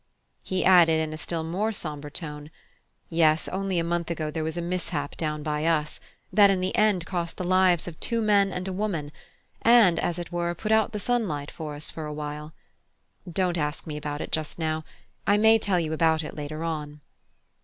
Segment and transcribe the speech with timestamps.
[0.41, 2.49] He added, in a still more sombre tone:
[3.11, 5.99] "Yes, only a month ago there was a mishap down by us,
[6.33, 9.11] that in the end cost the lives of two men and a woman,
[9.61, 12.51] and, as it were, put out the sunlight for us for a while.
[13.31, 14.83] Don't ask me about it just now;
[15.27, 17.01] I may tell you about it later on."